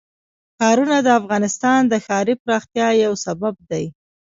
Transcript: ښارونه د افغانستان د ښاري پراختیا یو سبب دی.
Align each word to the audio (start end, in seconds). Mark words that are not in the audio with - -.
ښارونه 0.57 0.97
د 1.01 1.07
افغانستان 1.19 1.79
د 1.87 1.93
ښاري 2.05 2.35
پراختیا 2.43 2.87
یو 3.05 3.13
سبب 3.25 3.53
دی. 3.69 3.85